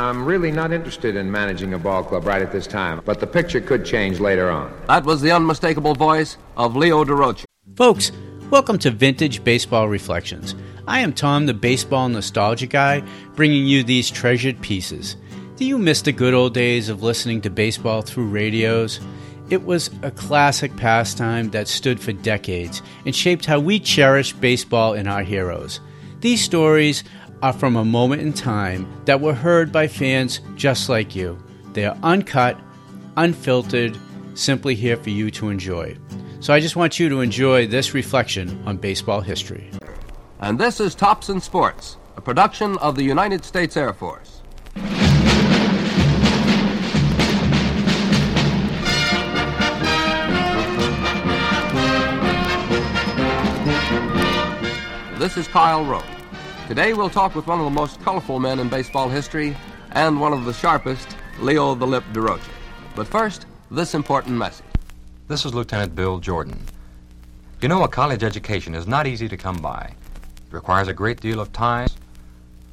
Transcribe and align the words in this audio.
I'm 0.00 0.24
really 0.24 0.52
not 0.52 0.70
interested 0.70 1.16
in 1.16 1.28
managing 1.28 1.74
a 1.74 1.78
ball 1.78 2.04
club 2.04 2.24
right 2.24 2.40
at 2.40 2.52
this 2.52 2.68
time, 2.68 3.02
but 3.04 3.18
the 3.18 3.26
picture 3.26 3.60
could 3.60 3.84
change 3.84 4.20
later 4.20 4.48
on. 4.48 4.72
That 4.86 5.04
was 5.04 5.20
the 5.22 5.32
unmistakable 5.32 5.96
voice 5.96 6.36
of 6.56 6.76
Leo 6.76 7.04
Durocher. 7.04 7.46
Folks, 7.74 8.12
welcome 8.48 8.78
to 8.78 8.92
Vintage 8.92 9.42
Baseball 9.42 9.88
Reflections. 9.88 10.54
I 10.86 11.00
am 11.00 11.12
Tom, 11.12 11.46
the 11.46 11.52
baseball 11.52 12.08
nostalgia 12.08 12.68
guy, 12.68 13.02
bringing 13.34 13.66
you 13.66 13.82
these 13.82 14.08
treasured 14.08 14.62
pieces. 14.62 15.16
Do 15.56 15.64
you 15.64 15.78
miss 15.78 16.02
the 16.02 16.12
good 16.12 16.32
old 16.32 16.54
days 16.54 16.88
of 16.88 17.02
listening 17.02 17.40
to 17.40 17.50
baseball 17.50 18.02
through 18.02 18.28
radios? 18.28 19.00
It 19.50 19.64
was 19.64 19.90
a 20.02 20.12
classic 20.12 20.76
pastime 20.76 21.50
that 21.50 21.66
stood 21.66 21.98
for 21.98 22.12
decades 22.12 22.82
and 23.04 23.16
shaped 23.16 23.46
how 23.46 23.58
we 23.58 23.80
cherish 23.80 24.32
baseball 24.32 24.94
and 24.94 25.08
our 25.08 25.24
heroes. 25.24 25.80
These 26.20 26.42
stories 26.42 27.02
are 27.42 27.52
from 27.52 27.76
a 27.76 27.84
moment 27.84 28.22
in 28.22 28.32
time 28.32 28.86
that 29.04 29.20
were 29.20 29.34
heard 29.34 29.70
by 29.70 29.86
fans 29.86 30.40
just 30.56 30.88
like 30.88 31.14
you. 31.14 31.38
They 31.72 31.84
are 31.84 31.96
uncut, 32.02 32.58
unfiltered, 33.16 33.96
simply 34.34 34.74
here 34.74 34.96
for 34.96 35.10
you 35.10 35.30
to 35.32 35.48
enjoy. 35.48 35.96
So 36.40 36.52
I 36.52 36.60
just 36.60 36.76
want 36.76 36.98
you 36.98 37.08
to 37.08 37.20
enjoy 37.20 37.66
this 37.66 37.94
reflection 37.94 38.62
on 38.66 38.76
baseball 38.76 39.20
history. 39.20 39.70
And 40.40 40.58
this 40.58 40.80
is 40.80 40.94
Thompson 40.94 41.40
Sports, 41.40 41.96
a 42.16 42.20
production 42.20 42.78
of 42.78 42.96
the 42.96 43.02
United 43.02 43.44
States 43.44 43.76
Air 43.76 43.92
Force. 43.92 44.42
This 55.18 55.36
is 55.36 55.48
Kyle 55.48 55.84
Rote. 55.84 56.17
Today 56.68 56.92
we'll 56.92 57.08
talk 57.08 57.34
with 57.34 57.46
one 57.46 57.58
of 57.58 57.64
the 57.64 57.70
most 57.70 57.98
colorful 58.02 58.38
men 58.38 58.58
in 58.58 58.68
baseball 58.68 59.08
history 59.08 59.56
and 59.92 60.20
one 60.20 60.34
of 60.34 60.44
the 60.44 60.52
sharpest, 60.52 61.16
Leo 61.40 61.74
the 61.74 61.86
Lip 61.86 62.04
Durocher. 62.12 62.52
But 62.94 63.06
first, 63.06 63.46
this 63.70 63.94
important 63.94 64.36
message. 64.36 64.66
This 65.28 65.46
is 65.46 65.54
Lieutenant 65.54 65.94
Bill 65.94 66.18
Jordan. 66.18 66.62
You 67.62 67.68
know, 67.68 67.84
a 67.84 67.88
college 67.88 68.22
education 68.22 68.74
is 68.74 68.86
not 68.86 69.06
easy 69.06 69.30
to 69.30 69.36
come 69.38 69.56
by. 69.56 69.94
It 70.46 70.52
requires 70.52 70.88
a 70.88 70.92
great 70.92 71.22
deal 71.22 71.40
of 71.40 71.54
time. 71.54 71.88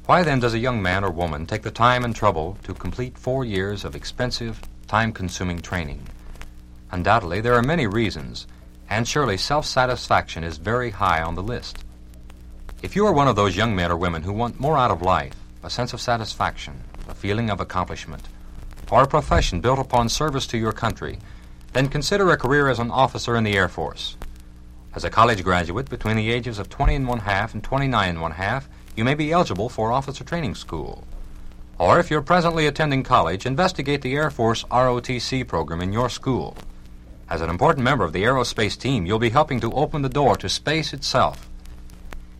Why 0.04 0.22
then 0.22 0.40
does 0.40 0.52
a 0.52 0.58
young 0.58 0.82
man 0.82 1.02
or 1.02 1.10
woman 1.10 1.46
take 1.46 1.62
the 1.62 1.70
time 1.70 2.04
and 2.04 2.14
trouble 2.14 2.58
to 2.64 2.74
complete 2.74 3.16
four 3.16 3.46
years 3.46 3.82
of 3.82 3.96
expensive, 3.96 4.60
time 4.88 5.10
consuming 5.10 5.62
training? 5.62 6.06
Undoubtedly, 6.90 7.40
there 7.40 7.54
are 7.54 7.62
many 7.62 7.86
reasons, 7.86 8.46
and 8.90 9.08
surely 9.08 9.38
self 9.38 9.64
satisfaction 9.64 10.44
is 10.44 10.58
very 10.58 10.90
high 10.90 11.22
on 11.22 11.34
the 11.34 11.42
list. 11.42 11.86
If 12.82 12.94
you 12.94 13.06
are 13.06 13.12
one 13.12 13.26
of 13.26 13.36
those 13.36 13.56
young 13.56 13.74
men 13.74 13.90
or 13.90 13.96
women 13.96 14.22
who 14.22 14.34
want 14.34 14.60
more 14.60 14.76
out 14.76 14.90
of 14.90 15.00
life, 15.00 15.32
a 15.62 15.70
sense 15.70 15.94
of 15.94 16.00
satisfaction, 16.00 16.74
a 17.08 17.14
feeling 17.14 17.48
of 17.48 17.58
accomplishment, 17.58 18.22
or 18.90 19.02
a 19.02 19.06
profession 19.06 19.62
built 19.62 19.78
upon 19.78 20.10
service 20.10 20.46
to 20.48 20.58
your 20.58 20.72
country, 20.72 21.18
then 21.72 21.88
consider 21.88 22.30
a 22.30 22.36
career 22.36 22.68
as 22.68 22.78
an 22.78 22.90
officer 22.90 23.34
in 23.34 23.44
the 23.44 23.56
Air 23.56 23.68
Force. 23.68 24.16
As 24.94 25.04
a 25.04 25.10
college 25.10 25.42
graduate 25.42 25.88
between 25.88 26.16
the 26.16 26.30
ages 26.30 26.58
of 26.58 26.68
20 26.68 26.94
and 26.94 27.08
one 27.08 27.20
half 27.20 27.54
and 27.54 27.64
29 27.64 28.10
and 28.10 28.20
one 28.20 28.32
half, 28.32 28.68
you 28.94 29.04
may 29.04 29.14
be 29.14 29.32
eligible 29.32 29.70
for 29.70 29.90
officer 29.90 30.22
training 30.22 30.54
school. 30.54 31.04
Or 31.78 31.98
if 31.98 32.10
you're 32.10 32.20
presently 32.20 32.66
attending 32.66 33.02
college, 33.02 33.46
investigate 33.46 34.02
the 34.02 34.14
Air 34.14 34.30
Force 34.30 34.64
ROTC 34.64 35.48
program 35.48 35.80
in 35.80 35.94
your 35.94 36.10
school. 36.10 36.58
As 37.30 37.40
an 37.40 37.48
important 37.48 37.84
member 37.84 38.04
of 38.04 38.12
the 38.12 38.24
aerospace 38.24 38.78
team, 38.78 39.06
you'll 39.06 39.18
be 39.18 39.30
helping 39.30 39.60
to 39.60 39.72
open 39.72 40.02
the 40.02 40.10
door 40.10 40.36
to 40.36 40.48
space 40.50 40.92
itself. 40.92 41.48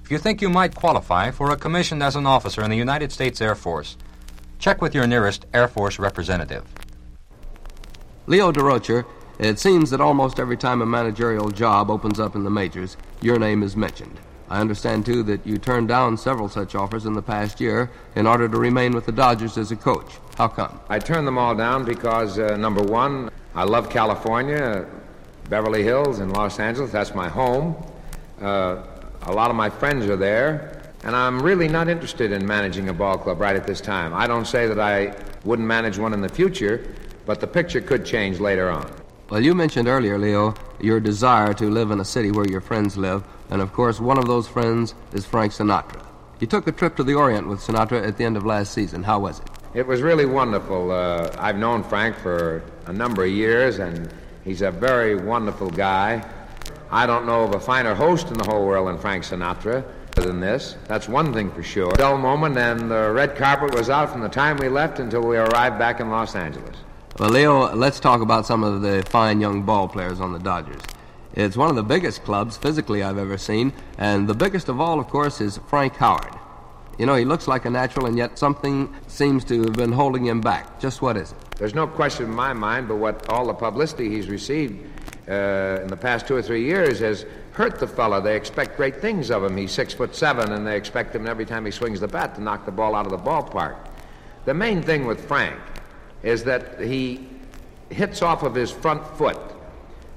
If 0.06 0.12
you 0.12 0.18
think 0.18 0.40
you 0.40 0.48
might 0.48 0.72
qualify 0.72 1.32
for 1.32 1.50
a 1.50 1.56
commission 1.56 2.00
as 2.00 2.14
an 2.14 2.26
officer 2.26 2.62
in 2.62 2.70
the 2.70 2.76
United 2.76 3.10
States 3.10 3.40
Air 3.40 3.56
Force, 3.56 3.96
check 4.60 4.80
with 4.80 4.94
your 4.94 5.04
nearest 5.04 5.46
Air 5.52 5.66
Force 5.66 5.98
representative. 5.98 6.64
Leo 8.28 8.52
Durocher, 8.52 9.04
it 9.40 9.58
seems 9.58 9.90
that 9.90 10.00
almost 10.00 10.38
every 10.38 10.56
time 10.56 10.80
a 10.80 10.86
managerial 10.86 11.50
job 11.50 11.90
opens 11.90 12.20
up 12.20 12.36
in 12.36 12.44
the 12.44 12.50
majors, 12.50 12.96
your 13.20 13.40
name 13.40 13.64
is 13.64 13.76
mentioned. 13.76 14.20
I 14.48 14.60
understand, 14.60 15.04
too, 15.06 15.24
that 15.24 15.44
you 15.44 15.58
turned 15.58 15.88
down 15.88 16.16
several 16.16 16.48
such 16.48 16.76
offers 16.76 17.04
in 17.04 17.14
the 17.14 17.20
past 17.20 17.60
year 17.60 17.90
in 18.14 18.28
order 18.28 18.48
to 18.48 18.58
remain 18.58 18.92
with 18.92 19.06
the 19.06 19.12
Dodgers 19.12 19.58
as 19.58 19.72
a 19.72 19.76
coach. 19.76 20.18
How 20.38 20.46
come? 20.46 20.78
I 20.88 21.00
turned 21.00 21.26
them 21.26 21.36
all 21.36 21.56
down 21.56 21.84
because, 21.84 22.38
uh, 22.38 22.56
number 22.56 22.80
one, 22.80 23.28
I 23.56 23.64
love 23.64 23.90
California, 23.90 24.86
Beverly 25.50 25.82
Hills, 25.82 26.20
and 26.20 26.32
Los 26.32 26.60
Angeles. 26.60 26.92
That's 26.92 27.12
my 27.12 27.28
home. 27.28 27.74
Uh, 28.40 28.84
a 29.26 29.32
lot 29.32 29.50
of 29.50 29.56
my 29.56 29.68
friends 29.68 30.06
are 30.06 30.16
there, 30.16 30.82
and 31.02 31.14
I'm 31.14 31.42
really 31.42 31.66
not 31.66 31.88
interested 31.88 32.30
in 32.30 32.46
managing 32.46 32.88
a 32.88 32.92
ball 32.92 33.18
club 33.18 33.40
right 33.40 33.56
at 33.56 33.66
this 33.66 33.80
time. 33.80 34.14
I 34.14 34.28
don't 34.28 34.46
say 34.46 34.68
that 34.68 34.78
I 34.78 35.16
wouldn't 35.44 35.66
manage 35.66 35.98
one 35.98 36.12
in 36.12 36.20
the 36.20 36.28
future, 36.28 36.94
but 37.26 37.40
the 37.40 37.46
picture 37.46 37.80
could 37.80 38.06
change 38.06 38.38
later 38.38 38.70
on. 38.70 38.88
Well, 39.28 39.42
you 39.42 39.56
mentioned 39.56 39.88
earlier, 39.88 40.16
Leo, 40.16 40.54
your 40.80 41.00
desire 41.00 41.52
to 41.54 41.68
live 41.68 41.90
in 41.90 41.98
a 41.98 42.04
city 42.04 42.30
where 42.30 42.46
your 42.48 42.60
friends 42.60 42.96
live, 42.96 43.24
and 43.50 43.60
of 43.60 43.72
course, 43.72 43.98
one 43.98 44.16
of 44.16 44.26
those 44.26 44.46
friends 44.46 44.94
is 45.12 45.26
Frank 45.26 45.52
Sinatra. 45.52 46.06
You 46.38 46.46
took 46.46 46.68
a 46.68 46.72
trip 46.72 46.94
to 46.96 47.02
the 47.02 47.14
Orient 47.14 47.48
with 47.48 47.58
Sinatra 47.60 48.06
at 48.06 48.18
the 48.18 48.24
end 48.24 48.36
of 48.36 48.46
last 48.46 48.72
season. 48.72 49.02
How 49.02 49.18
was 49.18 49.40
it? 49.40 49.48
It 49.74 49.86
was 49.88 50.02
really 50.02 50.26
wonderful. 50.26 50.92
Uh, 50.92 51.34
I've 51.36 51.58
known 51.58 51.82
Frank 51.82 52.16
for 52.16 52.62
a 52.86 52.92
number 52.92 53.24
of 53.24 53.30
years, 53.30 53.80
and 53.80 54.08
he's 54.44 54.62
a 54.62 54.70
very 54.70 55.16
wonderful 55.16 55.70
guy. 55.70 56.24
I 56.90 57.06
don't 57.06 57.26
know 57.26 57.42
of 57.42 57.54
a 57.54 57.60
finer 57.60 57.94
host 57.94 58.28
in 58.28 58.34
the 58.34 58.44
whole 58.44 58.64
world 58.64 58.88
than 58.88 58.98
Frank 58.98 59.24
Sinatra 59.24 59.84
than 60.14 60.40
this. 60.40 60.76
That's 60.86 61.08
one 61.08 61.32
thing 61.32 61.50
for 61.50 61.62
sure. 61.62 61.90
Dull 61.92 62.18
moment, 62.18 62.56
and 62.56 62.90
the 62.90 63.10
red 63.10 63.36
carpet 63.36 63.74
was 63.74 63.90
out 63.90 64.10
from 64.10 64.20
the 64.20 64.28
time 64.28 64.56
we 64.56 64.68
left 64.68 64.98
until 64.98 65.22
we 65.22 65.36
arrived 65.36 65.78
back 65.78 66.00
in 66.00 66.10
Los 66.10 66.34
Angeles. 66.34 66.76
Well, 67.18 67.30
Leo, 67.30 67.74
let's 67.74 68.00
talk 68.00 68.20
about 68.20 68.46
some 68.46 68.62
of 68.62 68.82
the 68.82 69.02
fine 69.08 69.40
young 69.40 69.62
ball 69.62 69.88
players 69.88 70.20
on 70.20 70.32
the 70.32 70.38
Dodgers. 70.38 70.82
It's 71.34 71.56
one 71.56 71.68
of 71.68 71.76
the 71.76 71.82
biggest 71.82 72.24
clubs 72.24 72.56
physically 72.56 73.02
I've 73.02 73.18
ever 73.18 73.36
seen, 73.36 73.72
and 73.98 74.28
the 74.28 74.34
biggest 74.34 74.68
of 74.68 74.80
all, 74.80 74.98
of 74.98 75.08
course, 75.08 75.40
is 75.40 75.58
Frank 75.68 75.96
Howard. 75.96 76.34
You 76.98 77.04
know, 77.04 77.14
he 77.14 77.26
looks 77.26 77.46
like 77.46 77.66
a 77.66 77.70
natural, 77.70 78.06
and 78.06 78.16
yet 78.16 78.38
something 78.38 78.94
seems 79.06 79.44
to 79.46 79.64
have 79.64 79.74
been 79.74 79.92
holding 79.92 80.24
him 80.24 80.40
back. 80.40 80.80
Just 80.80 81.02
what 81.02 81.16
is 81.16 81.32
it? 81.32 81.38
There's 81.58 81.74
no 81.74 81.86
question 81.86 82.26
in 82.26 82.34
my 82.34 82.54
mind, 82.54 82.88
but 82.88 82.96
what 82.96 83.28
all 83.28 83.46
the 83.46 83.54
publicity 83.54 84.08
he's 84.08 84.28
received 84.28 84.86
uh, 85.28 85.80
in 85.82 85.88
the 85.88 85.96
past 85.96 86.26
two 86.26 86.36
or 86.36 86.42
three 86.42 86.64
years 86.64 87.00
has 87.00 87.26
hurt 87.52 87.78
the 87.80 87.86
fellow. 87.86 88.20
They 88.20 88.36
expect 88.36 88.76
great 88.76 89.00
things 89.00 89.30
of 89.30 89.42
him. 89.42 89.56
He's 89.56 89.72
six 89.72 89.92
foot 89.92 90.14
seven, 90.14 90.52
and 90.52 90.66
they 90.66 90.76
expect 90.76 91.14
him 91.14 91.26
every 91.26 91.44
time 91.44 91.64
he 91.64 91.70
swings 91.70 92.00
the 92.00 92.08
bat 92.08 92.34
to 92.36 92.42
knock 92.42 92.64
the 92.64 92.72
ball 92.72 92.94
out 92.94 93.06
of 93.06 93.12
the 93.12 93.18
ballpark. 93.18 93.76
The 94.44 94.54
main 94.54 94.82
thing 94.82 95.06
with 95.06 95.26
Frank 95.26 95.58
is 96.22 96.44
that 96.44 96.80
he 96.80 97.28
hits 97.90 98.22
off 98.22 98.42
of 98.42 98.54
his 98.54 98.70
front 98.70 99.06
foot, 99.16 99.38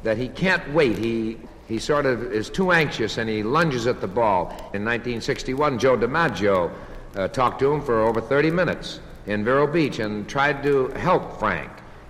that 0.04 0.18
he 0.18 0.28
can't 0.28 0.74
wait. 0.74 0.98
He 0.98 1.38
he 1.70 1.78
sort 1.78 2.08
of 2.08 2.34
is 2.34 2.50
too 2.50 2.72
anxious 2.72 3.20
and 3.20 3.30
he 3.30 3.44
lunges 3.44 3.86
at 3.86 4.02
the 4.02 4.08
ball. 4.08 4.50
In 4.74 4.84
1961, 4.84 5.78
Joe 5.78 5.96
DiMaggio 5.96 6.72
uh, 7.16 7.28
talked 7.28 7.60
to 7.60 7.72
him 7.72 7.80
for 7.80 8.02
over 8.02 8.20
30 8.20 8.50
minutes 8.50 9.00
in 9.28 9.46
Vero 9.46 9.68
Beach 9.68 10.00
and 10.00 10.28
tried 10.28 10.64
to 10.64 10.88
help 10.90 11.38
Frank 11.38 11.70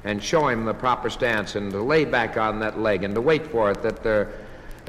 and 0.09 0.23
show 0.23 0.47
him 0.47 0.65
the 0.65 0.73
proper 0.73 1.09
stance 1.09 1.55
and 1.55 1.71
to 1.71 1.81
lay 1.81 2.03
back 2.03 2.35
on 2.35 2.59
that 2.59 2.79
leg 2.79 3.03
and 3.03 3.13
to 3.13 3.21
wait 3.21 3.45
for 3.45 3.71
it. 3.71 3.81
That 3.83 4.05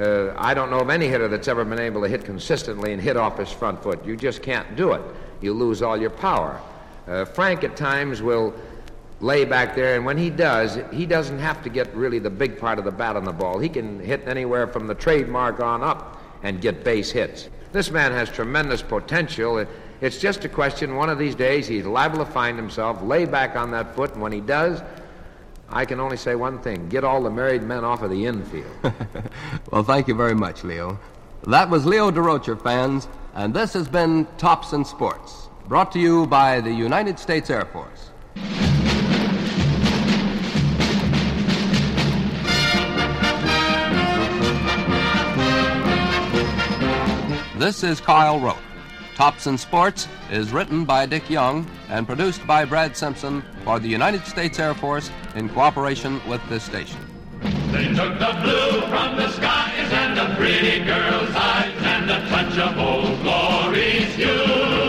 uh, 0.00 0.34
I 0.38 0.54
don't 0.54 0.70
know 0.70 0.80
of 0.80 0.88
any 0.88 1.08
hitter 1.08 1.28
that's 1.28 1.46
ever 1.46 1.62
been 1.64 1.78
able 1.78 2.00
to 2.02 2.08
hit 2.08 2.24
consistently 2.24 2.94
and 2.94 3.02
hit 3.02 3.18
off 3.18 3.38
his 3.38 3.50
front 3.50 3.82
foot. 3.82 4.04
You 4.04 4.16
just 4.16 4.42
can't 4.42 4.76
do 4.76 4.92
it. 4.92 5.02
You 5.42 5.52
lose 5.52 5.82
all 5.82 5.96
your 5.96 6.10
power. 6.10 6.58
Uh, 7.06 7.26
Frank 7.26 7.64
at 7.64 7.76
times 7.76 8.22
will 8.22 8.54
lay 9.20 9.44
back 9.44 9.74
there, 9.74 9.96
and 9.96 10.06
when 10.06 10.16
he 10.16 10.30
does, 10.30 10.78
he 10.90 11.04
doesn't 11.04 11.38
have 11.38 11.62
to 11.64 11.68
get 11.68 11.94
really 11.94 12.18
the 12.18 12.30
big 12.30 12.58
part 12.58 12.78
of 12.78 12.86
the 12.86 12.90
bat 12.90 13.16
on 13.16 13.24
the 13.24 13.32
ball. 13.32 13.58
He 13.58 13.68
can 13.68 14.00
hit 14.00 14.26
anywhere 14.26 14.66
from 14.66 14.86
the 14.86 14.94
trademark 14.94 15.60
on 15.60 15.82
up 15.82 16.22
and 16.42 16.62
get 16.62 16.82
base 16.82 17.10
hits. 17.10 17.50
This 17.72 17.90
man 17.90 18.12
has 18.12 18.30
tremendous 18.30 18.80
potential. 18.80 19.66
It's 20.00 20.18
just 20.18 20.46
a 20.46 20.48
question 20.48 20.96
one 20.96 21.10
of 21.10 21.18
these 21.18 21.34
days 21.34 21.68
he's 21.68 21.84
liable 21.84 22.24
to 22.24 22.30
find 22.30 22.56
himself 22.56 23.02
lay 23.02 23.26
back 23.26 23.54
on 23.54 23.70
that 23.72 23.94
foot, 23.94 24.14
and 24.14 24.22
when 24.22 24.32
he 24.32 24.40
does, 24.40 24.80
I 25.72 25.84
can 25.84 26.00
only 26.00 26.16
say 26.16 26.34
one 26.34 26.58
thing 26.60 26.88
get 26.88 27.04
all 27.04 27.22
the 27.22 27.30
married 27.30 27.62
men 27.62 27.84
off 27.84 28.02
of 28.02 28.10
the 28.10 28.26
infield. 28.26 28.66
well, 29.70 29.84
thank 29.84 30.08
you 30.08 30.14
very 30.14 30.34
much, 30.34 30.64
Leo. 30.64 30.98
That 31.46 31.70
was 31.70 31.86
Leo 31.86 32.10
Durocher, 32.10 32.60
fans, 32.60 33.06
and 33.34 33.54
this 33.54 33.72
has 33.74 33.88
been 33.88 34.26
Thompson 34.36 34.84
Sports, 34.84 35.48
brought 35.68 35.92
to 35.92 36.00
you 36.00 36.26
by 36.26 36.60
the 36.60 36.72
United 36.72 37.18
States 37.18 37.50
Air 37.50 37.64
Force. 37.66 38.10
This 47.56 47.84
is 47.84 48.00
Kyle 48.00 48.40
Rote. 48.40 48.56
Thompson 49.14 49.58
Sports 49.58 50.08
is 50.30 50.50
written 50.50 50.84
by 50.84 51.04
Dick 51.06 51.28
Young 51.28 51.70
and 51.90 52.06
produced 52.06 52.44
by 52.46 52.64
Brad 52.64 52.96
Simpson 52.96 53.44
for 53.64 53.78
the 53.78 53.88
United 53.88 54.24
States 54.26 54.58
Air 54.58 54.74
Force 54.74 55.10
in 55.34 55.48
cooperation 55.48 56.20
with 56.28 56.46
this 56.48 56.64
station. 56.64 57.00
They 57.72 57.86
took 57.88 58.18
the 58.18 58.38
blue 58.42 58.80
from 58.88 59.16
the 59.16 59.30
skies 59.30 59.92
and 59.92 60.18
the 60.18 60.34
pretty 60.36 60.84
girl's 60.84 61.34
eyes 61.34 61.74
and 61.82 62.10
a 62.10 62.28
touch 62.28 62.58
of 62.58 62.78
old 62.78 63.22
glory's 63.22 64.14
hue 64.14 64.79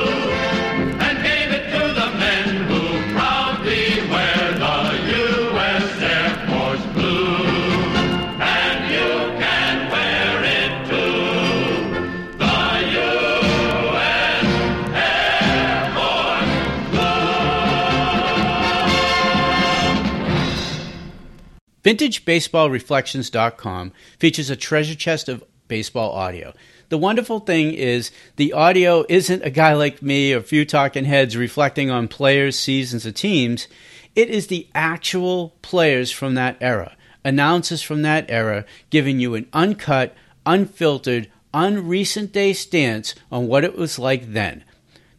VintageBaseballReflections.com 21.92 23.92
features 24.18 24.50
a 24.50 24.56
treasure 24.56 24.96
chest 24.96 25.28
of 25.28 25.44
baseball 25.68 26.14
audio. 26.14 26.54
The 26.88 26.98
wonderful 26.98 27.42
thing 27.42 27.74
is 27.74 28.12
the 28.38 28.54
audio 28.54 29.04
isn't 29.10 29.44
a 29.44 29.50
guy 29.50 29.74
like 29.74 30.02
me 30.02 30.34
or 30.34 30.38
a 30.38 30.44
few 30.44 30.64
talking 30.64 31.04
heads 31.04 31.36
reflecting 31.36 31.92
on 31.92 32.08
players, 32.08 32.58
seasons, 32.58 33.06
or 33.06 33.12
teams. 33.12 33.68
It 34.16 34.30
is 34.30 34.48
the 34.48 34.70
actual 34.74 35.54
players 35.62 36.12
from 36.12 36.36
that 36.36 36.56
era, 36.62 36.96
announcers 37.26 37.82
from 37.82 38.04
that 38.04 38.26
era, 38.30 38.64
giving 38.90 39.20
you 39.20 39.36
an 39.36 39.48
uncut, 39.52 40.16
unfiltered, 40.46 41.30
unrecent 41.54 42.32
day 42.32 42.54
stance 42.54 43.16
on 43.30 43.48
what 43.48 43.66
it 43.66 43.78
was 43.78 44.00
like 44.00 44.32
then. 44.32 44.64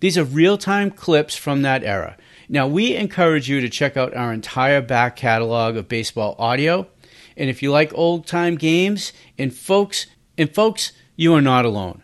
These 0.01 0.17
are 0.17 0.25
real 0.25 0.57
time 0.57 0.91
clips 0.91 1.37
from 1.37 1.61
that 1.63 1.85
era. 1.85 2.17
Now, 2.53 2.67
we 2.67 2.95
encourage 2.95 3.49
you 3.49 3.63
to 3.63 3.71
check 3.71 3.97
out 3.97 4.15
our 4.15 4.31
entire 4.31 4.83
back 4.83 5.17
catalog 5.17 5.75
of 5.75 5.89
baseball 5.89 6.37
audio. 6.39 6.87
And 7.35 7.49
if 7.49 7.63
you 7.63 7.71
like 7.71 7.95
old 7.95 8.27
time 8.27 8.57
games, 8.57 9.15
and 9.39 9.55
folks, 9.55 10.07
and 10.37 10.55
folks, 10.55 10.93
you 11.17 11.33
are 11.33 11.41
not 11.41 11.65
alone. 11.65 12.03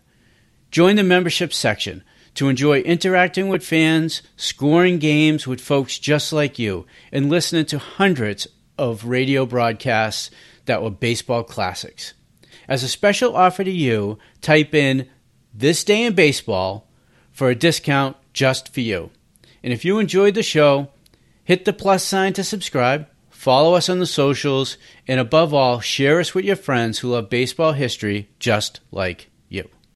Join 0.71 0.97
the 0.97 1.03
membership 1.03 1.53
section 1.53 2.03
to 2.33 2.49
enjoy 2.49 2.79
interacting 2.81 3.49
with 3.49 3.63
fans, 3.63 4.23
scoring 4.37 4.99
games 4.99 5.47
with 5.47 5.61
folks 5.61 5.99
just 5.99 6.33
like 6.33 6.59
you, 6.59 6.87
and 7.13 7.29
listening 7.29 7.67
to 7.67 7.79
hundreds 7.79 8.49
of 8.79 9.05
radio 9.05 9.45
broadcasts 9.45 10.31
that 10.65 10.83
were 10.83 10.89
baseball 10.89 11.43
classics. 11.45 12.15
As 12.67 12.83
a 12.83 12.89
special 12.89 13.37
offer 13.37 13.65
to 13.65 13.71
you, 13.71 14.19
type 14.41 14.75
in 14.75 15.11
This 15.53 15.85
Day 15.85 16.05
in 16.05 16.15
Baseball 16.15 16.89
for 17.33 17.51
a 17.51 17.55
discount 17.55 18.17
just 18.33 18.73
for 18.73 18.81
you. 18.81 19.11
And 19.63 19.73
if 19.73 19.85
you 19.85 19.99
enjoyed 19.99 20.35
the 20.35 20.43
show, 20.43 20.89
hit 21.45 21.65
the 21.65 21.73
plus 21.73 22.05
sign 22.05 22.33
to 22.35 22.45
subscribe, 22.45 23.09
follow 23.31 23.75
us 23.75 23.89
on 23.89 23.99
the 23.99 24.07
socials, 24.07 24.79
and 25.07 25.19
above 25.21 25.55
all, 25.55 25.81
share 25.81 26.21
us 26.21 26.35
with 26.35 26.45
your 26.45 26.57
friends 26.57 26.99
who 26.99 27.09
love 27.09 27.31
baseball 27.31 27.73
history 27.73 28.29
just 28.39 28.81
like 28.91 29.31